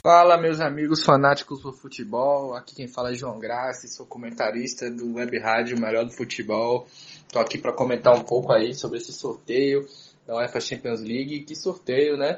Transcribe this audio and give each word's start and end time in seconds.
Fala, 0.03 0.37
meus 0.37 0.61
amigos 0.61 1.03
fanáticos 1.03 1.63
do 1.63 1.73
futebol. 1.73 2.53
Aqui 2.53 2.75
quem 2.75 2.87
fala 2.87 3.13
é 3.13 3.15
João 3.15 3.39
Graça, 3.39 3.87
sou 3.87 4.05
comentarista 4.05 4.91
do 4.91 5.15
Web 5.15 5.39
Rádio 5.39 5.81
Melhor 5.81 6.05
do 6.05 6.11
Futebol. 6.11 6.87
Tô 7.31 7.39
aqui 7.39 7.57
para 7.57 7.73
comentar 7.73 8.13
um 8.13 8.21
pouco 8.21 8.53
aí 8.53 8.75
sobre 8.75 8.99
esse 8.99 9.11
sorteio 9.11 9.87
da 10.27 10.35
UEFA 10.35 10.61
Champions 10.61 11.01
League. 11.01 11.39
Que 11.39 11.55
sorteio, 11.55 12.15
né? 12.15 12.37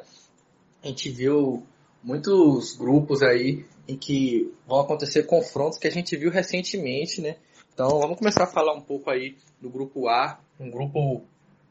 A 0.82 0.88
gente 0.88 1.10
viu 1.10 1.68
muitos 2.04 2.76
grupos 2.76 3.22
aí 3.22 3.66
em 3.88 3.98
que 3.98 4.52
vão 4.68 4.80
acontecer 4.80 5.24
confrontos 5.24 5.80
que 5.80 5.88
a 5.88 5.92
gente 5.92 6.16
viu 6.16 6.30
recentemente, 6.30 7.22
né? 7.22 7.36
Então 7.74 8.00
vamos 8.00 8.18
começar 8.18 8.44
a 8.44 8.48
falar 8.48 8.74
um 8.74 8.82
pouco 8.82 9.10
aí 9.10 9.36
do 9.62 9.70
grupo 9.70 10.08
A, 10.08 10.40
um 10.60 10.70
grupo 10.70 11.24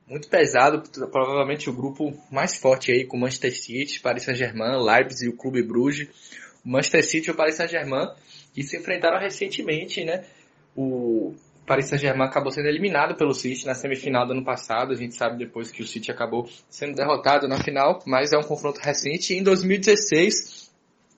muito 0.09 0.29
pesado, 0.29 0.83
provavelmente 1.11 1.69
o 1.69 1.73
grupo 1.73 2.15
mais 2.31 2.57
forte 2.57 2.91
aí 2.91 3.05
com 3.05 3.19
Manchester 3.19 3.55
City, 3.55 4.01
Paris 4.01 4.25
Saint-Germain, 4.25 4.83
Leipzig 4.83 5.27
e 5.27 5.29
o 5.29 5.37
Clube 5.37 5.63
Bruges. 5.63 6.09
O 6.65 6.71
Manchester 6.71 7.05
City 7.05 7.29
e 7.29 7.33
o 7.33 7.37
Paris 7.37 7.57
Saint-Germain 7.57 8.09
que 8.53 8.63
se 8.63 8.77
enfrentaram 8.77 9.21
recentemente, 9.21 10.05
né? 10.05 10.25
O 10.75 11.35
Paris 11.69 11.87
Saint-Germain 11.87 12.27
acabou 12.27 12.51
sendo 12.51 12.67
eliminado 12.67 13.15
pelo 13.15 13.35
City 13.35 13.67
na 13.67 13.75
semifinal 13.75 14.27
do 14.27 14.33
ano 14.33 14.43
passado. 14.43 14.93
A 14.93 14.97
gente 14.97 15.15
sabe 15.15 15.37
depois 15.37 15.71
que 15.71 15.83
o 15.83 15.87
City 15.87 16.11
acabou 16.11 16.49
sendo 16.71 16.97
derrotado 16.97 17.47
na 17.47 17.59
final, 17.63 18.03
mas 18.07 18.33
é 18.33 18.39
um 18.39 18.43
confronto 18.43 18.81
recente. 18.81 19.35
Em 19.35 19.43
2016, 19.43 20.71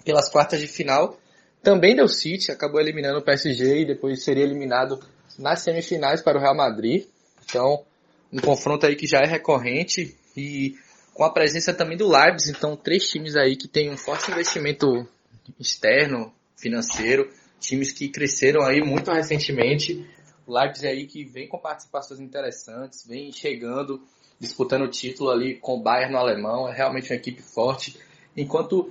pelas 0.05 0.29
quartas 0.29 0.61
de 0.61 0.67
final, 0.67 1.17
também 1.63 1.95
deu 1.95 2.09
City, 2.09 2.51
acabou 2.51 2.81
eliminando 2.81 3.21
o 3.21 3.23
PSG 3.23 3.83
e 3.83 3.87
depois 3.87 4.25
seria 4.25 4.43
eliminado 4.43 5.01
nas 5.39 5.61
semifinais 5.61 6.21
para 6.21 6.37
o 6.37 6.41
Real 6.41 6.57
Madrid. 6.57 7.07
Então, 7.45 7.85
um 8.33 8.41
confronto 8.41 8.85
aí 8.85 8.97
que 8.97 9.07
já 9.07 9.19
é 9.19 9.27
recorrente 9.27 10.17
e 10.37 10.75
com 11.15 11.23
a 11.23 11.33
presença 11.33 11.73
também 11.73 11.97
do 11.97 12.09
Leipzig, 12.09 12.57
então 12.57 12.77
três 12.77 13.09
times 13.09 13.37
aí 13.37 13.57
que 13.57 13.69
têm 13.69 13.91
um 13.91 13.97
forte 13.97 14.31
investimento 14.31 15.07
externo, 15.59 16.33
financeiro, 16.57 17.31
times 17.61 17.93
que 17.93 18.09
cresceram 18.09 18.63
aí 18.63 18.81
muito 18.81 19.13
recentemente 19.13 20.07
Leipzig 20.51 20.87
aí 20.87 21.07
que 21.07 21.25
vem 21.25 21.49
com 21.49 21.59
participações 21.59 22.21
interessantes, 22.21 23.07
vem 23.07 23.33
chegando, 23.33 24.03
disputando 24.39 24.83
o 24.83 24.89
título 24.89 25.31
ali 25.31 25.57
com 25.57 25.77
o 25.77 25.83
Bayern 25.83 26.13
no 26.13 26.19
alemão, 26.19 26.69
é 26.69 26.75
realmente 26.75 27.13
uma 27.13 27.17
equipe 27.17 27.43
forte. 27.43 27.99
Enquanto 28.37 28.91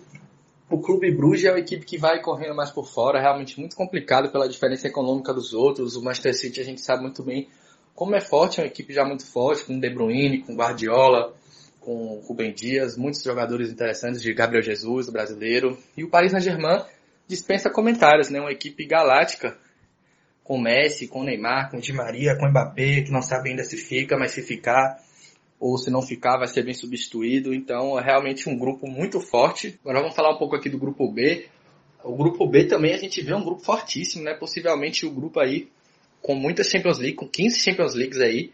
o 0.69 0.79
Clube 0.79 1.11
Bruges 1.11 1.45
é 1.45 1.51
uma 1.51 1.59
equipe 1.59 1.85
que 1.85 1.97
vai 1.97 2.21
correndo 2.21 2.55
mais 2.55 2.69
por 2.69 2.85
fora, 2.85 3.17
é 3.17 3.21
realmente 3.21 3.59
muito 3.59 3.75
complicado 3.75 4.31
pela 4.31 4.47
diferença 4.47 4.87
econômica 4.87 5.33
dos 5.33 5.53
outros. 5.53 5.95
O 5.95 6.03
Manchester 6.03 6.35
City 6.35 6.61
a 6.61 6.63
gente 6.63 6.81
sabe 6.81 7.01
muito 7.01 7.23
bem 7.23 7.47
como 7.95 8.15
é 8.15 8.21
forte, 8.21 8.59
é 8.59 8.63
uma 8.63 8.67
equipe 8.67 8.93
já 8.93 9.03
muito 9.03 9.25
forte, 9.25 9.65
com 9.65 9.77
De 9.77 9.89
Bruyne, 9.89 10.41
com 10.43 10.55
Guardiola, 10.55 11.33
com 11.81 12.21
Rubem 12.25 12.53
Dias, 12.53 12.95
muitos 12.95 13.23
jogadores 13.23 13.69
interessantes 13.71 14.21
de 14.21 14.33
Gabriel 14.33 14.61
Jesus, 14.61 15.09
brasileiro. 15.09 15.77
E 15.97 16.03
o 16.03 16.09
Paris 16.09 16.31
Saint-Germain 16.31 16.83
dispensa 17.27 17.69
comentários, 17.69 18.29
né? 18.29 18.39
Uma 18.39 18.51
equipe 18.51 18.85
galáctica 18.85 19.57
com 20.49 20.57
Messi, 20.57 21.07
com 21.07 21.23
Neymar, 21.23 21.69
com 21.69 21.77
Di 21.77 21.93
Maria, 21.93 22.35
com 22.35 22.49
Mbappé, 22.49 23.03
que 23.03 23.11
não 23.11 23.21
sabe 23.21 23.51
ainda 23.51 23.63
se 23.63 23.77
fica, 23.77 24.17
mas 24.17 24.31
se 24.31 24.41
ficar, 24.41 24.99
ou 25.59 25.77
se 25.77 25.91
não 25.91 26.01
ficar, 26.01 26.39
vai 26.39 26.47
ser 26.47 26.63
bem 26.63 26.73
substituído. 26.73 27.53
Então 27.53 27.99
é 27.99 28.03
realmente 28.03 28.49
um 28.49 28.57
grupo 28.57 28.87
muito 28.87 29.21
forte. 29.21 29.77
Agora 29.81 29.99
vamos 29.99 30.15
falar 30.15 30.33
um 30.33 30.39
pouco 30.39 30.55
aqui 30.55 30.67
do 30.67 30.79
grupo 30.79 31.07
B. 31.07 31.45
O 32.03 32.15
grupo 32.15 32.47
B 32.47 32.65
também 32.65 32.95
a 32.95 32.97
gente 32.97 33.21
vê 33.21 33.31
um 33.31 33.43
grupo 33.43 33.61
fortíssimo, 33.61 34.23
né? 34.23 34.33
Possivelmente 34.33 35.05
o 35.05 35.11
grupo 35.11 35.39
aí 35.39 35.69
com 36.19 36.33
muitas 36.33 36.67
Champions 36.67 36.97
League, 36.97 37.15
com 37.15 37.27
15 37.27 37.59
Champions 37.59 37.93
Leagues 37.93 38.19
aí. 38.19 38.51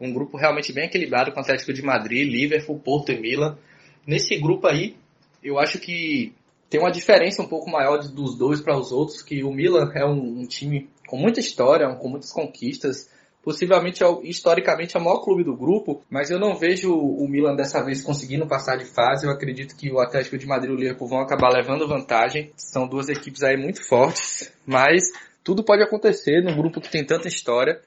Um 0.00 0.14
grupo 0.14 0.38
realmente 0.38 0.72
bem 0.72 0.86
equilibrado 0.86 1.30
com 1.30 1.40
o 1.40 1.42
Atlético 1.42 1.74
de 1.74 1.82
Madrid, 1.82 2.26
Liverpool, 2.26 2.80
Porto 2.80 3.12
e 3.12 3.20
Milan. 3.20 3.58
Nesse 4.06 4.34
grupo 4.38 4.66
aí, 4.66 4.96
eu 5.42 5.58
acho 5.58 5.78
que 5.78 6.32
tem 6.74 6.80
uma 6.80 6.90
diferença 6.90 7.40
um 7.40 7.46
pouco 7.46 7.70
maior 7.70 7.98
dos 7.98 8.36
dois 8.36 8.60
para 8.60 8.76
os 8.76 8.90
outros, 8.90 9.22
que 9.22 9.44
o 9.44 9.52
Milan 9.52 9.92
é 9.94 10.04
um, 10.04 10.40
um 10.40 10.44
time 10.44 10.90
com 11.06 11.16
muita 11.16 11.38
história, 11.38 11.88
com 11.94 12.08
muitas 12.08 12.32
conquistas, 12.32 13.08
possivelmente 13.44 14.02
é 14.02 14.08
historicamente 14.24 14.96
é 14.96 14.98
o 14.98 15.04
maior 15.04 15.20
clube 15.20 15.44
do 15.44 15.56
grupo, 15.56 16.02
mas 16.10 16.32
eu 16.32 16.40
não 16.40 16.56
vejo 16.56 16.92
o 16.92 17.28
Milan 17.28 17.54
dessa 17.54 17.80
vez 17.84 18.02
conseguindo 18.02 18.44
passar 18.48 18.74
de 18.74 18.86
fase. 18.86 19.24
Eu 19.24 19.30
acredito 19.30 19.76
que 19.76 19.88
o 19.88 20.00
Atlético 20.00 20.36
de 20.36 20.48
Madrid 20.48 20.72
e 20.72 20.74
o 20.74 20.76
Liverpool 20.76 21.06
vão 21.06 21.20
acabar 21.20 21.48
levando 21.50 21.86
vantagem. 21.86 22.50
São 22.56 22.88
duas 22.88 23.08
equipes 23.08 23.44
aí 23.44 23.56
muito 23.56 23.80
fortes, 23.86 24.52
mas 24.66 25.04
tudo 25.44 25.62
pode 25.62 25.84
acontecer 25.84 26.42
num 26.42 26.56
grupo 26.56 26.80
que 26.80 26.90
tem 26.90 27.06
tanta 27.06 27.28
história. 27.28 27.80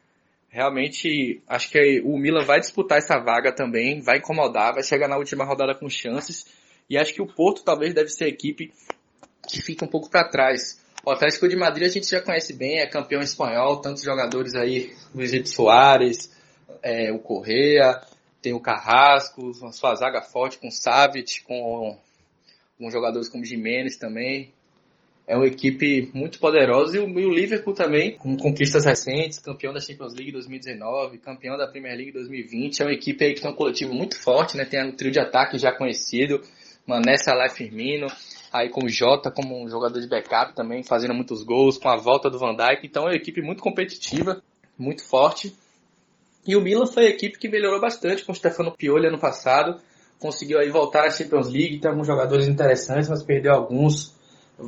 Realmente, 0.50 1.42
acho 1.46 1.70
que 1.70 2.02
o 2.06 2.18
Milan 2.18 2.46
vai 2.46 2.62
disputar 2.62 3.00
essa 3.00 3.20
vaga 3.20 3.52
também, 3.52 4.00
vai 4.00 4.20
incomodar, 4.20 4.76
vai 4.76 4.84
chegar 4.84 5.10
na 5.10 5.18
última 5.18 5.44
rodada 5.44 5.76
com 5.76 5.90
chances. 5.90 6.46
E 6.90 6.98
acho 6.98 7.14
que 7.14 7.22
o 7.22 7.28
Porto 7.28 7.64
talvez 7.64 7.94
deve 7.94 8.10
ser 8.10 8.26
a 8.26 8.30
equipe 8.30 8.72
que 9.48 9.62
fica 9.62 9.86
um 9.86 9.88
pouco 9.88 10.10
para 10.10 10.28
trás. 10.28 10.82
O 11.06 11.12
Atlético 11.12 11.48
de 11.48 11.56
Madrid 11.56 11.88
a 11.88 11.92
gente 11.92 12.10
já 12.10 12.22
conhece 12.22 12.54
bem, 12.54 12.80
é 12.80 12.88
campeão 12.88 13.22
espanhol, 13.22 13.82
tantos 13.82 14.04
jogadores 14.04 14.56
aí, 14.56 14.94
Luizito 15.16 15.50
Soares, 15.50 16.30
é, 16.84 17.12
o 17.12 17.20
Correa, 17.20 18.02
tem 18.42 18.54
o 18.54 18.60
Carrasco, 18.60 19.52
a 19.64 19.72
sua 19.72 19.96
zaga 19.96 20.22
forte 20.22 20.58
com 20.58 20.68
o 20.68 20.72
Savic, 20.72 21.44
com, 21.44 21.98
com 22.78 22.92
jogadores 22.92 23.30
como 23.30 23.46
Jimenez 23.46 23.98
também. 23.98 24.54
É 25.28 25.36
uma 25.36 25.46
equipe 25.46 26.10
muito 26.14 26.40
poderosa 26.40 26.98
e 26.98 27.00
o, 27.02 27.20
e 27.20 27.26
o 27.26 27.30
Liverpool 27.30 27.74
também, 27.74 28.18
com 28.18 28.38
conquistas 28.38 28.86
recentes, 28.86 29.40
campeão 29.40 29.74
da 29.74 29.82
Champions 29.82 30.14
League 30.14 30.32
2019, 30.32 31.18
campeão 31.18 31.58
da 31.58 31.68
Premier 31.68 31.98
League 31.98 32.14
2020. 32.14 32.82
É 32.82 32.86
uma 32.86 32.94
equipe 32.94 33.26
aí 33.26 33.34
que 33.34 33.42
tem 33.42 33.52
um 33.52 33.56
coletivo 33.56 33.94
muito 33.94 34.18
forte, 34.18 34.56
né? 34.56 34.64
Tem 34.64 34.82
um 34.86 34.96
trio 34.96 35.12
de 35.12 35.20
ataque 35.20 35.58
já 35.58 35.74
conhecido, 35.74 36.42
Mané, 36.88 37.18
Salah 37.18 37.50
Firmino, 37.50 38.08
aí 38.52 38.70
com 38.70 38.86
o 38.86 38.90
Jota 38.90 39.30
como 39.30 39.62
um 39.62 39.68
jogador 39.68 40.00
de 40.00 40.08
backup 40.08 40.56
também, 40.56 40.84
fazendo 40.84 41.14
muitos 41.14 41.44
gols, 41.44 41.78
com 41.78 41.90
a 41.90 41.98
volta 41.98 42.30
do 42.30 42.40
Van 42.40 42.56
Dijk. 42.56 42.88
Então 42.88 43.04
é 43.04 43.08
uma 43.08 43.16
equipe 43.16 43.42
muito 43.42 43.62
competitiva, 43.62 44.42
muito 44.80 45.04
forte. 45.04 45.54
E 46.48 46.56
o 46.56 46.62
Milan 46.62 46.88
foi 46.88 47.08
a 47.08 47.10
equipe 47.10 47.38
que 47.38 47.50
melhorou 47.50 47.82
bastante 47.82 48.24
com 48.24 48.32
o 48.32 48.36
Stefano 48.36 48.72
Pioli 48.72 49.08
ano 49.08 49.20
passado. 49.20 49.82
Conseguiu 50.18 50.60
aí 50.60 50.70
voltar 50.70 51.06
à 51.06 51.12
Champions 51.12 51.50
League, 51.50 51.80
tem 51.80 51.92
alguns 51.92 52.08
jogadores 52.08 52.48
interessantes, 52.48 53.10
mas 53.10 53.22
perdeu 53.22 53.54
alguns. 53.54 54.16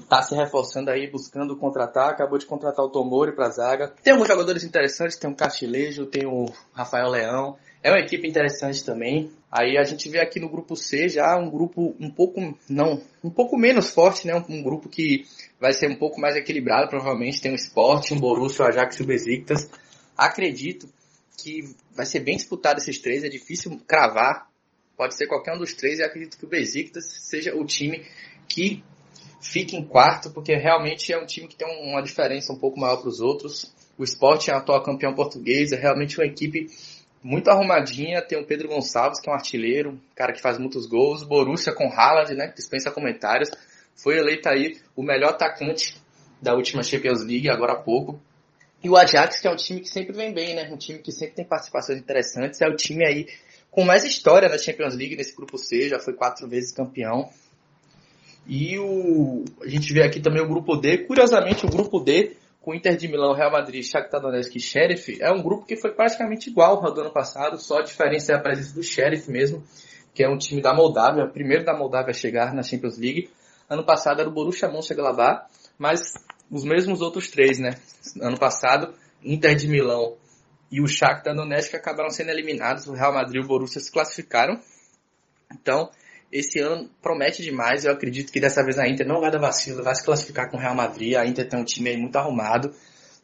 Tá 0.08 0.22
se 0.22 0.36
reforçando 0.36 0.92
aí, 0.92 1.10
buscando 1.10 1.58
contratar. 1.58 2.10
Acabou 2.10 2.38
de 2.38 2.46
contratar 2.46 2.86
o 2.86 2.90
Tomori 2.90 3.34
pra 3.34 3.50
zaga. 3.50 3.94
Tem 4.04 4.14
alguns 4.14 4.28
jogadores 4.28 4.64
interessantes, 4.64 5.18
tem 5.18 5.30
o 5.30 5.36
Castilejo, 5.36 6.06
tem 6.06 6.28
o 6.28 6.46
Rafael 6.74 7.10
Leão. 7.10 7.58
É 7.82 7.90
uma 7.90 8.00
equipe 8.00 8.28
interessante 8.28 8.86
também. 8.86 9.32
Aí 9.52 9.78
a 9.78 9.84
gente 9.84 10.08
vê 10.08 10.20
aqui 10.20 10.40
no 10.40 10.48
grupo 10.48 10.76
C 10.76 11.10
já 11.10 11.36
um 11.38 11.50
grupo 11.50 11.96
um 12.00 12.12
pouco 12.12 12.56
não, 12.70 13.02
um 13.24 13.32
pouco 13.32 13.58
menos 13.58 13.90
forte, 13.90 14.28
né? 14.28 14.36
Um, 14.36 14.60
um 14.60 14.64
grupo 14.64 14.88
que 14.88 15.26
vai 15.60 15.74
ser 15.74 15.90
um 15.90 15.96
pouco 15.96 16.22
mais 16.22 16.36
equilibrado, 16.36 16.88
provavelmente 16.88 17.42
tem 17.42 17.52
o 17.52 17.56
Sport, 17.56 18.12
um 18.12 18.20
Borussia, 18.20 18.66
o 18.66 18.68
Ajax 18.68 19.00
e 19.00 19.04
o 19.04 19.08
Besiktas. 19.08 19.70
Acredito 20.16 20.88
que 21.36 21.74
vai 21.96 22.06
ser 22.06 22.20
bem 22.20 22.36
disputado 22.36 22.80
esses 22.80 23.00
três, 23.00 23.24
é 23.24 23.30
difícil 23.30 23.80
cravar. 23.88 24.48
Pode 24.96 25.16
ser 25.16 25.26
qualquer 25.26 25.56
um 25.56 25.60
dos 25.60 25.74
três 25.74 25.98
e 25.98 26.04
acredito 26.04 26.38
que 26.38 26.46
o 26.46 26.50
Besiktas 26.50 27.06
seja 27.06 27.56
o 27.56 27.66
time 27.66 28.06
que 28.48 28.84
fique 29.42 29.76
em 29.76 29.84
quarto, 29.84 30.32
porque 30.32 30.56
realmente 30.56 31.12
é 31.14 31.18
um 31.18 31.26
time 31.26 31.48
que 31.48 31.56
tem 31.56 31.68
uma 31.90 32.02
diferença 32.02 32.52
um 32.54 32.58
pouco 32.58 32.80
maior 32.80 32.98
para 32.98 33.10
os 33.10 33.20
outros. 33.20 33.74
O 33.98 34.04
Sport 34.04 34.48
é 34.48 34.54
atual 34.54 34.82
campeão 34.84 35.14
português, 35.14 35.72
é 35.72 35.76
realmente 35.76 36.18
uma 36.18 36.26
equipe 36.26 36.68
muito 37.22 37.50
arrumadinha. 37.50 38.22
Tem 38.22 38.40
o 38.40 38.46
Pedro 38.46 38.70
Gonçalves, 38.70 39.20
que 39.20 39.30
é 39.30 39.32
um 39.32 39.36
artilheiro, 39.36 39.92
um 39.92 40.00
cara 40.16 40.34
que 40.34 40.42
faz 40.42 40.58
muitos 40.58 40.86
gols. 40.86 41.24
Borussia 41.24 41.74
com 41.74 41.92
Haaland, 41.92 42.34
né? 42.34 42.54
Dispensa 42.56 42.92
comentários. 42.92 43.50
Foi 43.96 44.18
eleito 44.18 44.48
aí 44.48 44.78
o 44.96 45.04
melhor 45.04 45.32
atacante 45.32 45.96
da 46.42 46.54
última 46.54 46.84
Champions 46.84 47.24
League, 47.24 47.50
agora 47.50 47.74
há 47.74 47.82
pouco. 47.82 48.22
E 48.82 48.90
o 48.90 48.96
Ajax, 48.96 49.42
que 49.42 49.48
é 49.48 49.52
um 49.52 49.58
time 49.58 49.82
que 49.82 49.90
sempre 49.90 50.14
vem 50.14 50.34
bem, 50.34 50.56
né? 50.56 50.70
Um 50.72 50.78
time 50.78 51.00
que 51.00 51.12
sempre 51.12 51.36
tem 51.36 51.46
participações 51.46 52.00
interessantes. 52.00 52.62
É 52.62 52.68
o 52.68 52.76
time 52.76 53.06
aí 53.06 53.28
com 53.70 53.84
mais 53.84 54.04
história 54.06 54.48
na 54.48 54.58
Champions 54.58 54.96
League 54.96 55.16
nesse 55.16 55.36
grupo 55.36 55.58
C, 55.58 55.90
já 55.90 56.00
foi 56.00 56.14
quatro 56.14 56.48
vezes 56.48 56.72
campeão. 56.72 57.30
E 58.50 58.80
o, 58.80 59.46
a 59.62 59.68
gente 59.68 59.94
vê 59.94 60.04
aqui 60.04 60.20
também 60.20 60.42
o 60.42 60.48
grupo 60.48 60.76
D. 60.76 61.06
Curiosamente, 61.06 61.68
o 61.68 61.70
grupo 61.70 62.00
D 62.00 62.36
com 62.62 62.74
Inter 62.74 62.98
de 62.98 63.08
Milão, 63.08 63.34
Real 63.34 63.52
Madrid, 63.52 63.84
Shakhtar 63.84 64.20
Donetsk 64.20 64.56
e 64.56 64.60
Sheriff, 64.60 65.18
é 65.22 65.32
um 65.32 65.42
grupo 65.42 65.66
que 65.66 65.78
foi 65.78 65.94
praticamente 65.94 66.50
igual 66.50 66.84
ao 66.86 66.94
do 66.94 67.02
ano 67.02 67.12
passado, 67.12 67.58
só 67.58 67.78
a 67.78 67.84
diferença 67.84 68.34
é 68.34 68.36
a 68.36 68.40
presença 68.40 68.76
do 68.76 68.84
Sheriff 68.84 69.32
mesmo, 69.32 69.64
que 70.14 70.24
é 70.24 70.30
um 70.30 70.38
time 70.38 70.62
da 70.62 70.74
Moldávia, 70.74 71.24
o 71.24 71.32
primeiro 71.32 71.64
da 71.64 71.74
Moldávia 71.74 72.12
a 72.12 72.14
chegar 72.14 72.54
na 72.54 72.62
Champions 72.62 72.98
League. 72.98 73.30
Ano 73.70 73.86
passado 73.86 74.20
era 74.20 74.30
o 74.30 74.34
Borussia 74.34 74.68
Mönchengladbach, 74.68 75.46
mas 75.78 76.14
os 76.52 76.66
mesmos 76.66 77.02
outros 77.02 77.30
três, 77.30 77.60
né? 77.60 77.76
Ano 78.22 78.38
passado, 78.38 78.94
Inter 79.24 79.56
de 79.56 79.68
Milão 79.68 80.18
e 80.72 80.82
o 80.82 80.88
Shakhtar 80.88 81.36
Donetsk 81.36 81.76
acabaram 81.76 82.10
sendo 82.10 82.30
eliminados, 82.30 82.88
o 82.88 82.94
Real 82.94 83.14
Madrid 83.14 83.42
e 83.42 83.46
o 83.46 83.48
Borussia 83.48 83.80
se 83.80 83.92
classificaram. 83.92 84.60
Então, 85.54 85.90
esse 86.32 86.60
ano 86.60 86.90
promete 87.02 87.42
demais. 87.42 87.86
Eu 87.86 87.92
acredito 87.92 88.32
que 88.32 88.40
dessa 88.40 88.64
vez 88.64 88.78
a 88.78 88.88
Inter 88.88 89.08
não 89.08 89.20
vai 89.20 89.32
dar 89.32 89.40
vacilo, 89.40 89.84
vai 89.84 89.96
se 89.96 90.06
classificar 90.06 90.50
com 90.50 90.58
o 90.58 90.60
Real 90.60 90.76
Madrid. 90.76 91.16
A 91.16 91.26
Inter 91.26 91.48
tem 91.48 91.60
um 91.60 91.64
time 91.64 91.90
aí 91.90 91.98
muito 91.98 92.16
arrumado. 92.16 92.72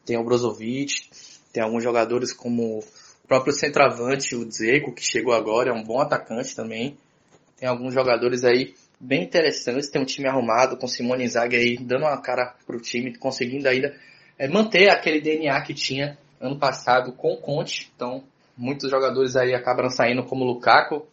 Tem 0.04 0.16
o 0.16 0.24
Brozovic, 0.24 1.08
tem 1.52 1.62
alguns 1.62 1.82
jogadores 1.82 2.32
como 2.32 2.78
o 2.78 2.84
próprio 3.28 3.52
centroavante, 3.52 4.36
o 4.36 4.44
Dzeko, 4.44 4.92
que 4.92 5.02
chegou 5.02 5.34
agora, 5.34 5.70
é 5.70 5.72
um 5.72 5.82
bom 5.82 6.00
atacante 6.00 6.54
também. 6.54 6.96
Tem 7.56 7.68
alguns 7.68 7.94
jogadores 7.94 8.44
aí 8.44 8.74
bem 9.00 9.24
interessantes. 9.24 9.88
Tem 9.88 10.00
um 10.00 10.04
time 10.04 10.28
arrumado 10.28 10.76
com 10.76 10.86
Simone 10.86 11.24
Inzaghi 11.24 11.56
aí 11.56 11.76
dando 11.76 12.02
uma 12.02 12.20
cara 12.20 12.54
pro 12.66 12.80
time, 12.80 13.16
conseguindo 13.16 13.68
ainda 13.68 13.94
é, 14.38 14.48
manter 14.48 14.90
aquele 14.90 15.20
DNA 15.20 15.60
que 15.62 15.74
tinha 15.74 16.18
ano 16.40 16.58
passado 16.58 17.12
com 17.12 17.32
o 17.32 17.40
Conte. 17.40 17.90
Então, 17.94 18.22
muitos 18.56 18.90
jogadores 18.90 19.36
aí 19.36 19.54
acabam 19.54 19.88
saindo 19.90 20.24
como 20.24 20.44
o 20.44 20.46
Lukaku 20.46 21.06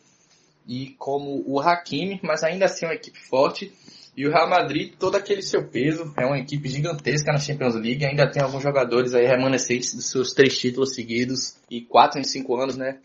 e 0.68 0.96
como 0.98 1.44
o 1.46 1.60
Hakimi, 1.60 2.20
mas 2.24 2.44
ainda 2.44 2.66
assim 2.66 2.86
é 2.86 2.90
uma 2.90 2.96
equipe 2.96 3.20
forte. 3.20 3.72
E 4.16 4.28
o 4.28 4.32
Real 4.32 4.48
Madrid, 4.48 4.94
todo 5.00 5.16
aquele 5.16 5.42
seu 5.42 5.68
peso, 5.68 6.14
é 6.18 6.26
uma 6.26 6.38
equipe 6.38 6.70
gigantesca 6.70 7.32
na 7.32 7.40
Champions 7.40 7.74
League, 7.74 8.06
ainda 8.06 8.30
tem 8.30 8.44
alguns 8.44 8.62
jogadores 8.62 9.16
aí 9.16 9.26
remanescentes 9.26 9.96
dos 9.96 10.10
seus 10.10 10.34
três 10.34 10.58
títulos 10.58 10.94
seguidos 10.94 11.56
e 11.70 11.82
quatro 11.82 12.20
em 12.20 12.24
cinco 12.24 12.56
anos, 12.56 12.78
né? 12.78 13.00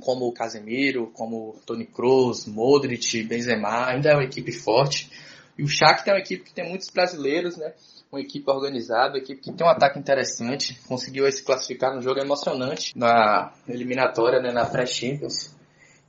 Como 0.00 0.26
o 0.26 0.32
Casemiro, 0.32 1.10
como 1.12 1.50
o 1.50 1.60
Toni 1.66 1.84
Kroos, 1.84 2.46
Modric, 2.46 3.22
Benzema, 3.24 3.88
ainda 3.88 4.10
é 4.10 4.14
uma 4.14 4.24
equipe 4.24 4.50
forte. 4.50 5.10
E 5.58 5.62
o 5.62 5.68
Shakhtar 5.68 6.08
é 6.08 6.12
uma 6.12 6.20
equipe 6.20 6.44
que 6.44 6.54
tem 6.54 6.66
muitos 6.66 6.88
brasileiros, 6.88 7.58
né? 7.58 7.74
uma 8.10 8.20
equipe 8.20 8.50
organizada, 8.50 9.10
uma 9.10 9.18
equipe 9.18 9.40
que 9.40 9.52
tem 9.52 9.66
um 9.66 9.70
ataque 9.70 9.98
interessante, 9.98 10.78
conseguiu 10.88 11.30
se 11.30 11.44
classificar 11.44 11.94
no 11.94 12.02
jogo 12.02 12.18
emocionante 12.18 12.92
na 12.96 13.52
eliminatória, 13.68 14.40
né, 14.40 14.50
na 14.52 14.66
pré-Champions. 14.66 15.54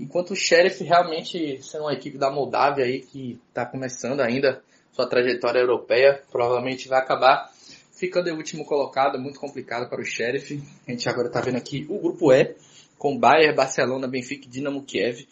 Enquanto 0.01 0.31
o 0.31 0.35
Sheriff 0.35 0.83
realmente 0.83 1.61
sendo 1.61 1.83
uma 1.83 1.93
equipe 1.93 2.17
da 2.17 2.31
Moldávia 2.31 2.85
aí 2.85 3.01
que 3.01 3.39
está 3.49 3.65
começando 3.65 4.19
ainda 4.19 4.63
sua 4.91 5.07
trajetória 5.07 5.59
europeia, 5.59 6.23
provavelmente 6.31 6.87
vai 6.87 6.99
acabar 6.99 7.51
ficando 7.93 8.27
em 8.27 8.33
último 8.33 8.65
colocado, 8.65 9.19
muito 9.19 9.39
complicado 9.39 9.87
para 9.87 10.01
o 10.01 10.03
Sheriff. 10.03 10.59
A 10.87 10.91
gente 10.91 11.07
agora 11.07 11.27
está 11.27 11.39
vendo 11.39 11.57
aqui 11.57 11.85
o 11.87 11.99
grupo 11.99 12.33
E, 12.33 12.55
com 12.97 13.15
Bayern, 13.15 13.55
Barcelona, 13.55 14.07
Benfica 14.07 14.47
e 14.47 14.49
Dinamo 14.49 14.81
Kiev. 14.81 15.27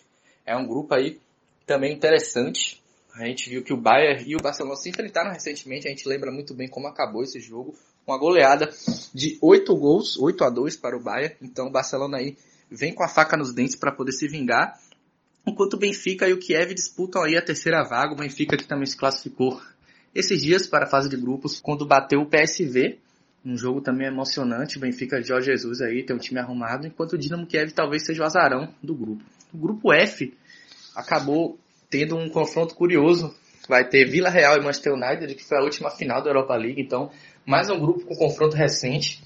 É 0.46 0.56
um 0.56 0.68
grupo 0.68 0.94
aí 0.94 1.20
também 1.66 1.92
interessante. 1.92 2.80
A 3.16 3.26
gente 3.26 3.50
viu 3.50 3.64
que 3.64 3.74
o 3.74 3.78
Bayern 3.78 4.24
e 4.28 4.36
o 4.36 4.40
Barcelona 4.40 4.76
se 4.76 4.90
enfrentaram 4.90 5.32
recentemente, 5.32 5.88
a 5.88 5.90
gente 5.90 6.08
lembra 6.08 6.32
muito 6.32 6.54
bem 6.54 6.68
como 6.68 6.88
acabou 6.88 7.24
esse 7.24 7.40
jogo. 7.40 7.74
Uma 8.06 8.20
goleada 8.20 8.70
de 9.16 9.38
8 9.42 9.76
gols, 9.76 10.16
8 10.18 10.44
a 10.44 10.50
2 10.52 10.78
para 10.78 10.96
o 10.96 11.02
Bayern. 11.02 11.36
Então 11.42 11.68
o 11.68 11.72
Barcelona 11.72 12.18
aí 12.18 12.38
vem 12.70 12.94
com 12.94 13.04
a 13.04 13.08
faca 13.08 13.36
nos 13.36 13.54
dentes 13.54 13.76
para 13.76 13.92
poder 13.92 14.12
se 14.12 14.28
vingar. 14.28 14.80
Enquanto 15.46 15.74
o 15.74 15.78
Benfica 15.78 16.28
e 16.28 16.34
o 16.34 16.40
Kiev 16.40 16.74
disputam 16.74 17.24
aí 17.24 17.36
a 17.36 17.42
terceira 17.42 17.84
vaga. 17.84 18.14
O 18.14 18.16
Benfica 18.16 18.58
que 18.58 18.68
também 18.68 18.86
se 18.86 18.98
classificou 18.98 19.60
esses 20.14 20.42
dias 20.42 20.68
para 20.68 20.86
a 20.86 20.90
fase 20.90 21.10
de 21.10 21.18
grupos, 21.18 21.60
quando 21.60 21.86
bateu 21.86 22.22
o 22.22 22.26
PSV. 22.26 23.00
Um 23.46 23.56
jogo 23.56 23.82
também 23.82 24.08
emocionante. 24.08 24.78
O 24.78 24.82
Benfica 24.82 25.22
de 25.22 25.28
Jorge 25.28 25.48
Jesus 25.52 25.82
aí 25.82 26.04
tem 26.04 26.16
um 26.16 26.20
time 26.20 26.40
arrumado, 26.40 26.86
enquanto 26.86 27.14
o 27.14 27.18
Dinamo 27.18 27.48
Kiev 27.48 27.72
talvez 27.72 28.06
seja 28.06 28.22
o 28.22 28.26
azarão 28.26 28.74
do 28.84 28.94
grupo. 28.94 29.24
O 29.54 29.58
grupo 29.58 29.94
F 29.94 30.34
acabou 30.96 31.58
tendo 31.90 32.16
um 32.18 32.30
confronto 32.30 32.76
curioso. 32.76 33.34
Vai 33.68 33.88
ter 33.88 34.06
Vila 34.06 34.30
Real 34.30 34.58
e 34.58 34.64
Manchester 34.64 34.94
United, 34.94 35.36
que 35.36 35.44
foi 35.44 35.58
a 35.58 35.62
última 35.62 35.90
final 35.90 36.22
da 36.22 36.30
Europa 36.30 36.56
League, 36.56 36.82
então 36.82 37.12
mais 37.46 37.70
um 37.70 37.80
grupo 37.80 38.06
com 38.06 38.16
confronto 38.16 38.56
recente. 38.56 39.24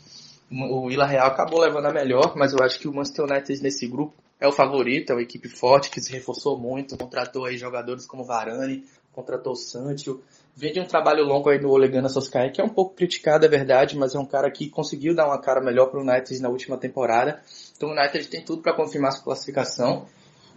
O 0.62 0.88
Vila 0.88 1.08
Real 1.08 1.28
acabou 1.28 1.60
levando 1.60 1.88
a 1.88 1.92
melhor, 1.92 2.36
mas 2.36 2.54
eu 2.54 2.64
acho 2.64 2.80
que 2.80 2.88
o 2.88 2.94
Manchester 2.94 3.26
United 3.26 3.64
nesse 3.64 3.88
grupo 3.88 4.14
é 4.40 4.48
o 4.48 4.52
favorito, 4.52 5.10
é 5.10 5.16
uma 5.16 5.22
equipe 5.22 5.50
forte 5.50 5.90
que 5.90 6.00
se 6.00 6.12
reforçou 6.12 6.60
muito, 6.60 6.96
contratou 6.98 7.46
aí 7.46 7.58
jogadores 7.58 8.06
como 8.06 8.24
Varane, 8.24 8.84
contratou 9.14 9.54
o 9.54 9.56
Sancho, 9.56 10.22
vem 10.56 10.72
de 10.72 10.80
um 10.80 10.86
trabalho 10.86 11.24
longo 11.24 11.50
aí 11.50 11.60
no 11.60 11.70
Olegana 11.70 12.10
Soskai, 12.10 12.52
que 12.52 12.62
é 12.62 12.64
um 12.64 12.70
pouco 12.70 12.94
criticado, 12.94 13.46
é 13.46 13.50
verdade, 13.50 13.98
mas 13.98 14.14
é 14.14 14.20
um 14.20 14.26
cara 14.26 14.52
que 14.52 14.70
conseguiu 14.70 15.16
dar 15.16 15.26
uma 15.26 15.40
cara 15.40 15.62
melhor 15.62 15.88
para 15.88 16.00
o 16.00 16.04
United 16.04 16.40
na 16.42 16.50
última 16.50 16.78
temporada. 16.78 17.42
Então 17.76 17.90
o 17.90 17.92
United 17.94 18.28
tem 18.28 18.44
tudo 18.44 18.62
para 18.62 18.76
confirmar 18.76 19.12
sua 19.12 19.24
classificação. 19.24 20.06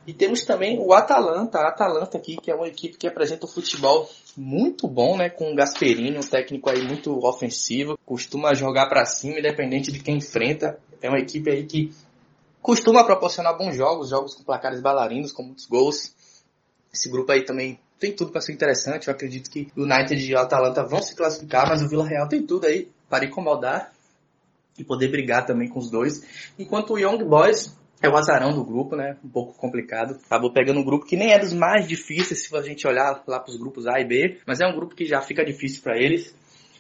E 0.07 0.13
temos 0.13 0.45
também 0.45 0.79
o 0.79 0.93
Atalanta, 0.93 1.59
a 1.59 1.69
Atalanta 1.69 2.17
aqui, 2.17 2.37
que 2.37 2.51
é 2.51 2.55
uma 2.55 2.69
equipe 2.69 2.97
que 2.97 3.09
apresenta 3.09 3.47
um 3.47 3.49
futebol 3.49 4.09
muito 4.37 4.87
bom, 4.87 5.17
né? 5.17 5.31
Com 5.31 5.53
o 5.53 5.55
Gasperini, 5.55 6.19
um 6.19 6.21
técnico 6.21 6.69
aí 6.69 6.83
muito 6.83 7.25
ofensivo, 7.25 7.99
costuma 8.05 8.55
jogar 8.55 8.87
para 8.89 9.05
cima, 9.07 9.39
independente 9.39 9.91
de 9.91 10.01
quem 10.01 10.19
enfrenta. 10.19 10.79
É 11.01 11.09
uma 11.09 11.19
equipe 11.19 11.51
aí 11.51 11.65
que 11.65 11.93
costuma 12.61 13.05
proporcionar 13.05 13.57
bons 13.57 13.77
jogos, 13.77 14.11
jogos 14.11 14.35
com 14.35 14.45
placares 14.45 14.81
bailarinos, 14.81 15.33
com 15.33 15.43
muitos 15.43 15.67
gols. 15.67 16.15
Esse 16.93 17.09
grupo 17.11 17.33
aí 17.33 17.45
também 17.45 17.79
tem 17.99 18.15
tudo 18.15 18.31
para 18.31 18.41
ser 18.41 18.53
interessante. 18.53 19.09
Eu 19.09 19.15
acredito 19.15 19.51
que 19.51 19.69
o 19.77 19.83
United 19.83 20.15
e 20.15 20.35
o 20.35 20.39
Atalanta 20.39 20.83
vão 20.85 21.03
se 21.03 21.15
classificar, 21.15 21.69
mas 21.69 21.83
o 21.83 21.89
Vila 21.89 22.07
Real 22.07 22.29
tem 22.29 22.47
tudo 22.47 22.67
aí 22.67 22.91
para 23.09 23.25
incomodar 23.25 23.93
e 24.79 24.85
poder 24.85 25.09
brigar 25.09 25.47
também 25.47 25.69
com 25.69 25.79
os 25.79 25.91
dois. 25.91 26.23
Enquanto 26.59 26.93
o 26.93 26.99
Young 26.99 27.25
Boys 27.25 27.75
é 28.03 28.09
o 28.09 28.17
azarão 28.17 28.53
do 28.53 28.65
grupo, 28.65 28.95
né? 28.95 29.17
Um 29.25 29.29
pouco 29.29 29.55
complicado. 29.59 30.19
Acabou 30.27 30.53
pegando 30.53 30.81
um 30.81 30.85
grupo 30.85 31.07
que 31.07 31.17
nem 31.17 31.33
é 31.33 31.39
dos 31.39 31.53
mais 31.53 31.87
difíceis 31.87 32.45
se 32.45 32.57
a 32.57 32.63
gente 32.63 32.87
olhar 32.87 33.23
lá 33.27 33.41
para 33.41 33.51
os 33.51 33.59
grupos 33.59 33.87
A 33.87 34.01
e 34.01 34.05
B, 34.05 34.39
mas 34.47 34.61
é 34.61 34.67
um 34.67 34.75
grupo 34.75 34.95
que 34.95 35.05
já 35.05 35.21
fica 35.21 35.45
difícil 35.45 35.83
para 35.83 35.97
eles. 35.97 36.35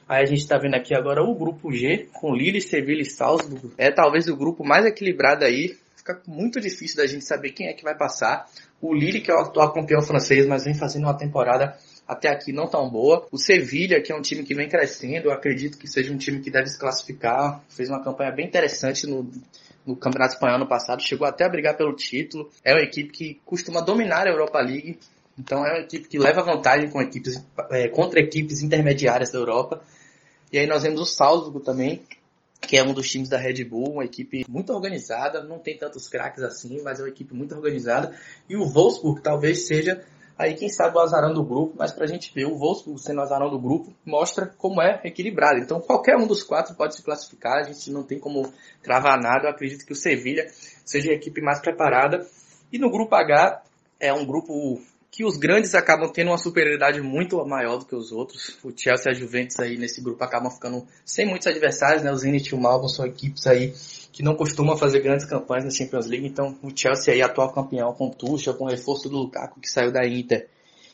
Aí 0.08 0.22
a 0.22 0.26
gente 0.26 0.38
está 0.38 0.56
vendo 0.56 0.74
aqui 0.74 0.94
agora 0.94 1.22
o 1.22 1.34
grupo 1.34 1.72
G, 1.72 2.08
com 2.12 2.34
Lille, 2.34 2.60
Sevilla 2.60 3.02
e 3.02 3.06
Salzburg. 3.06 3.72
É 3.76 3.90
talvez 3.90 4.28
o 4.28 4.36
grupo 4.36 4.64
mais 4.64 4.84
equilibrado 4.84 5.44
aí. 5.44 5.76
Fica 5.96 6.22
muito 6.28 6.60
difícil 6.60 6.96
da 6.98 7.06
gente 7.06 7.24
saber 7.24 7.50
quem 7.50 7.66
é 7.66 7.72
que 7.72 7.82
vai 7.82 7.96
passar. 7.96 8.46
O 8.80 8.94
Lille, 8.94 9.20
que 9.20 9.30
é 9.30 9.34
o 9.34 9.40
atual 9.40 9.72
campeão 9.72 10.00
francês, 10.02 10.46
mas 10.46 10.64
vem 10.64 10.74
fazendo 10.74 11.04
uma 11.04 11.16
temporada 11.16 11.76
até 12.06 12.28
aqui 12.28 12.52
não 12.52 12.68
tão 12.68 12.88
boa. 12.88 13.26
O 13.32 13.38
Sevilla, 13.38 14.00
que 14.00 14.12
é 14.12 14.16
um 14.16 14.22
time 14.22 14.44
que 14.44 14.54
vem 14.54 14.68
crescendo, 14.68 15.26
eu 15.26 15.32
acredito 15.32 15.76
que 15.76 15.88
seja 15.88 16.12
um 16.12 16.16
time 16.16 16.40
que 16.40 16.50
deve 16.50 16.68
se 16.68 16.78
classificar. 16.78 17.62
Fez 17.68 17.88
uma 17.88 18.02
campanha 18.02 18.30
bem 18.30 18.46
interessante 18.46 19.06
no, 19.06 19.28
no 19.84 19.96
Campeonato 19.96 20.34
Espanhol 20.34 20.58
no 20.58 20.68
passado, 20.68 21.02
chegou 21.02 21.26
até 21.26 21.44
a 21.44 21.48
brigar 21.48 21.76
pelo 21.76 21.94
título. 21.94 22.50
É 22.64 22.72
uma 22.72 22.82
equipe 22.82 23.10
que 23.10 23.40
costuma 23.44 23.80
dominar 23.80 24.26
a 24.26 24.30
Europa 24.30 24.60
League, 24.60 24.98
então 25.38 25.66
é 25.66 25.72
uma 25.72 25.80
equipe 25.80 26.08
que 26.08 26.18
leva 26.18 26.42
vantagem 26.42 26.88
com 26.88 27.00
equipes, 27.02 27.44
é, 27.70 27.88
contra 27.88 28.20
equipes 28.20 28.62
intermediárias 28.62 29.32
da 29.32 29.38
Europa. 29.38 29.82
E 30.52 30.58
aí 30.58 30.66
nós 30.66 30.84
vemos 30.84 31.00
o 31.00 31.04
Salzburg 31.04 31.64
também, 31.64 32.02
que 32.60 32.76
é 32.76 32.82
um 32.82 32.92
dos 32.92 33.08
times 33.08 33.28
da 33.28 33.36
Red 33.36 33.64
Bull, 33.64 33.94
uma 33.94 34.04
equipe 34.04 34.44
muito 34.48 34.72
organizada, 34.72 35.42
não 35.42 35.58
tem 35.58 35.76
tantos 35.76 36.08
craques 36.08 36.42
assim, 36.42 36.80
mas 36.82 36.98
é 36.98 37.02
uma 37.02 37.08
equipe 37.08 37.34
muito 37.34 37.54
organizada. 37.54 38.16
E 38.48 38.56
o 38.56 38.64
Wolfsburg 38.64 39.20
talvez 39.22 39.66
seja 39.66 40.04
Aí 40.38 40.54
quem 40.54 40.68
sabe 40.68 40.96
o 40.96 41.00
azarão 41.00 41.32
do 41.32 41.42
grupo, 41.42 41.74
mas 41.78 41.92
pra 41.92 42.06
gente 42.06 42.32
ver 42.34 42.44
o 42.44 42.56
Wolfsburg 42.56 43.00
sendo 43.00 43.20
o 43.20 43.22
azarão 43.22 43.48
do 43.48 43.58
grupo, 43.58 43.92
mostra 44.04 44.46
como 44.58 44.82
é 44.82 45.00
equilibrado. 45.02 45.58
Então 45.58 45.80
qualquer 45.80 46.16
um 46.16 46.26
dos 46.26 46.42
quatro 46.42 46.74
pode 46.74 46.94
se 46.94 47.02
classificar, 47.02 47.58
a 47.58 47.62
gente 47.62 47.90
não 47.90 48.02
tem 48.02 48.18
como 48.18 48.52
cravar 48.82 49.18
nada. 49.18 49.46
Eu 49.46 49.50
acredito 49.50 49.86
que 49.86 49.92
o 49.92 49.96
Sevilha 49.96 50.46
seja 50.84 51.10
a 51.10 51.14
equipe 51.14 51.40
mais 51.40 51.60
preparada. 51.60 52.26
E 52.70 52.78
no 52.78 52.90
grupo 52.90 53.14
H 53.14 53.62
é 53.98 54.12
um 54.12 54.26
grupo 54.26 54.78
que 55.16 55.24
os 55.24 55.38
grandes 55.38 55.74
acabam 55.74 56.12
tendo 56.12 56.30
uma 56.30 56.36
superioridade 56.36 57.00
muito 57.00 57.42
maior 57.46 57.78
do 57.78 57.86
que 57.86 57.96
os 57.96 58.12
outros. 58.12 58.58
O 58.62 58.70
Chelsea 58.76 59.10
e 59.10 59.16
a 59.16 59.18
Juventus 59.18 59.58
aí 59.58 59.78
nesse 59.78 60.02
grupo 60.02 60.22
acabam 60.22 60.50
ficando 60.50 60.86
sem 61.06 61.24
muitos 61.24 61.46
adversários, 61.46 62.02
né? 62.02 62.12
O 62.12 62.16
Zenit 62.16 62.50
e 62.50 62.54
o 62.54 62.60
Malmo 62.60 62.86
são 62.86 63.06
equipes 63.06 63.46
aí 63.46 63.72
que 64.12 64.22
não 64.22 64.34
costumam 64.34 64.76
fazer 64.76 65.00
grandes 65.00 65.24
campanhas 65.24 65.64
na 65.64 65.70
Champions 65.70 66.04
League, 66.04 66.26
então 66.26 66.54
o 66.62 66.68
Chelsea 66.76 67.14
aí 67.14 67.22
atual 67.22 67.50
campeão 67.50 67.94
com 67.94 68.10
Tuchel, 68.10 68.52
com 68.56 68.64
o 68.64 68.68
reforço 68.68 69.08
do 69.08 69.16
Lukaku 69.16 69.58
que 69.58 69.70
saiu 69.70 69.90
da 69.90 70.06
Inter. 70.06 70.50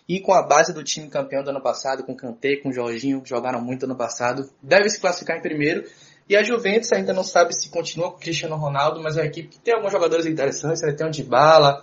E 0.09 0.21
com 0.21 0.33
a 0.33 0.43
base 0.47 0.73
do 0.73 0.85
time 0.85 1.09
campeão 1.09 1.43
do 1.43 1.51
ano 1.51 1.61
passado, 1.61 2.05
com 2.05 2.15
Kanté, 2.15 2.59
com 2.59 2.71
Jorginho, 2.71 3.23
que 3.23 3.29
jogaram 3.29 3.61
muito 3.61 3.87
ano 3.87 3.97
passado, 3.97 4.49
deve 4.63 4.89
se 4.89 5.01
classificar 5.01 5.37
em 5.37 5.43
primeiro. 5.43 5.85
E 6.29 6.37
a 6.37 6.45
Juventus 6.45 6.93
ainda 6.93 7.13
não 7.13 7.25
sabe 7.25 7.53
se 7.53 7.69
continua 7.71 8.13
com 8.13 8.19
o 8.19 8.21
Cristiano 8.21 8.55
Ronaldo, 8.55 9.03
mas 9.03 9.17
é 9.17 9.23
uma 9.23 9.27
equipe 9.27 9.49
que 9.49 9.59
tem 9.59 9.75
alguns 9.75 9.91
jogadores 9.91 10.27
interessantes, 10.27 10.81
ele 10.85 10.93
tem 10.93 11.09
o 11.09 11.11
Dybala, 11.11 11.83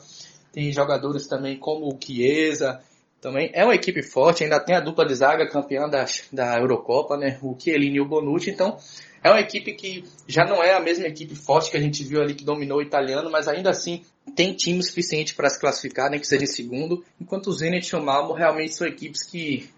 tem 0.52 0.72
jogadores 0.72 1.28
também 1.28 1.58
como 1.58 1.88
o 1.88 1.98
Chiesa, 2.00 2.82
também 3.22 3.52
é 3.54 3.64
uma 3.66 3.76
equipe 3.76 4.02
forte, 4.02 4.44
ainda 4.44 4.60
tem 4.60 4.76
a 4.76 4.80
dupla 4.80 5.06
de 5.06 5.14
zaga 5.14 5.48
campeã 5.48 5.90
da, 5.90 6.06
da 6.32 6.58
Eurocopa, 6.58 7.18
né? 7.18 7.38
O 7.42 7.56
Chiellini 7.60 7.98
e 7.98 8.02
o 8.02 8.08
Bonucci, 8.08 8.50
então 8.50 8.78
é 9.22 9.30
uma 9.30 9.42
equipe 9.42 9.74
que 9.74 10.06
já 10.28 10.46
não 10.46 10.64
é 10.64 10.74
a 10.74 10.80
mesma 10.80 11.06
equipe 11.06 11.36
forte 11.36 11.70
que 11.70 11.78
a 11.78 11.82
gente 11.82 12.04
viu 12.04 12.22
ali 12.22 12.34
que 12.34 12.46
dominou 12.46 12.80
o 12.80 12.82
italiano, 12.82 13.30
mas 13.30 13.48
ainda 13.48 13.70
assim 13.70 14.04
tem 14.36 14.56
time 14.56 14.82
suficiente 14.82 15.36
para 15.36 15.50
se 15.50 15.60
classificar, 15.60 16.10
nem 16.10 16.20
que 16.20 16.28
seja 16.28 16.44
em 16.44 16.48
segundo, 16.48 17.04
enquanto 17.20 17.48
o 17.48 17.52
Zenit 17.52 17.90
e 17.90 17.98
o 17.98 18.02
Malmo 18.02 18.34
realmente 18.34 18.76
são 18.76 18.88
equipes 18.88 19.24
que 19.24 19.70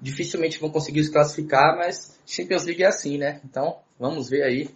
dificilmente 0.00 0.58
vão 0.58 0.70
conseguir 0.70 1.04
se 1.04 1.12
classificar, 1.12 1.76
mas 1.76 2.18
Champions 2.26 2.64
League 2.64 2.82
é 2.82 2.86
assim, 2.86 3.18
né? 3.18 3.40
Então, 3.44 3.76
vamos 3.98 4.30
ver 4.30 4.42
aí 4.42 4.68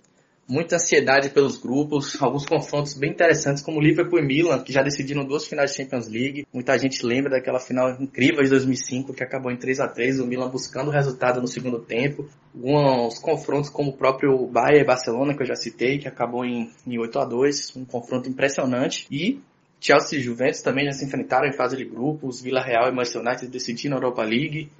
muita 0.49 0.77
ansiedade 0.77 1.31
pelos 1.31 1.59
grupos, 1.59 2.17
alguns 2.23 2.47
confrontos 2.47 2.95
bem 2.95 3.11
interessantes, 3.11 3.63
como 3.63 3.81
Liverpool 3.81 4.19
e 4.19 4.23
Milan, 4.23 4.63
que 4.63 4.73
já 4.73 4.83
decidiram 4.83 5.25
duas 5.25 5.47
finais 5.47 5.71
de 5.71 5.77
Champions 5.77 6.09
League. 6.09 6.47
Muita 6.53 6.79
gente 6.79 7.05
lembra 7.05 7.31
daquela 7.31 7.59
final 7.59 7.91
incrível 8.01 8.43
de 8.43 8.51
2005, 8.51 9.13
que 9.13 9.23
acabou 9.23 9.51
em 9.51 9.57
3 9.57 9.81
a 9.81 9.89
3 9.89 10.21
o 10.21 10.27
Milan 10.27 10.49
buscando 10.49 10.89
o 10.89 10.93
resultado 10.93 11.41
no 11.41 11.49
segundo 11.49 11.81
tempo. 11.81 12.29
Alguns 12.55 13.19
confrontos 13.19 13.71
como 13.71 13.91
o 13.91 13.97
próprio 13.97 14.47
Bayern 14.47 14.81
e 14.81 14.87
Barcelona, 14.87 15.35
que 15.35 15.43
eu 15.43 15.47
já 15.47 15.57
citei, 15.57 15.99
que 15.99 16.09
acabou 16.09 16.45
em, 16.45 16.71
em 16.87 16.99
8 16.99 17.19
a 17.19 17.25
2 17.25 17.77
um 17.77 17.85
confronto 17.85 18.29
impressionante. 18.29 19.07
E 19.11 19.41
Chelsea 19.81 20.19
e 20.19 20.23
Juventus 20.23 20.63
também 20.63 20.87
já 20.87 20.93
se 20.93 21.05
enfrentaram 21.05 21.47
em 21.47 21.53
fase 21.53 21.77
de 21.77 21.85
grupos, 21.85 22.41
Vila 22.41 22.63
Real 22.63 22.89
e 22.89 22.93
Manchester 22.93 23.23
United 23.23 23.49
decidiram 23.49 23.91
na 23.91 23.97
Europa 23.97 24.23
League, 24.23 24.71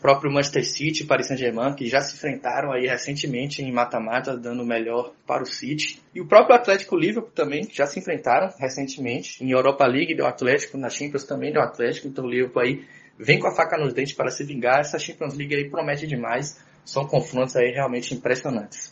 próprio 0.00 0.32
Manchester 0.32 0.64
City 0.66 1.02
e 1.02 1.06
Paris 1.06 1.26
Saint-Germain, 1.28 1.74
que 1.74 1.86
já 1.86 2.00
se 2.00 2.16
enfrentaram 2.16 2.72
aí 2.72 2.86
recentemente 2.86 3.62
em 3.62 3.70
mata-mata, 3.70 4.36
dando 4.36 4.62
o 4.62 4.66
melhor 4.66 5.12
para 5.26 5.42
o 5.42 5.46
City. 5.46 6.00
E 6.14 6.20
o 6.20 6.26
próprio 6.26 6.56
Atlético 6.56 6.96
Liverpool 6.96 7.30
também 7.32 7.68
já 7.70 7.86
se 7.86 7.98
enfrentaram 7.98 8.50
recentemente 8.58 9.44
em 9.44 9.50
Europa 9.50 9.86
League, 9.86 10.14
deu 10.14 10.26
Atlético, 10.26 10.78
na 10.78 10.88
Champions 10.88 11.24
também 11.24 11.52
deu 11.52 11.62
Atlético, 11.62 12.08
então 12.08 12.24
o 12.24 12.30
Liverpool 12.30 12.62
aí 12.62 12.84
vem 13.18 13.38
com 13.38 13.46
a 13.46 13.54
faca 13.54 13.76
nos 13.76 13.92
dentes 13.92 14.14
para 14.14 14.30
se 14.30 14.42
vingar. 14.44 14.80
Essa 14.80 14.98
Champions 14.98 15.34
League 15.34 15.54
aí 15.54 15.68
promete 15.68 16.06
demais, 16.06 16.58
são 16.84 17.06
confrontos 17.06 17.54
aí 17.56 17.70
realmente 17.70 18.14
impressionantes. 18.14 18.88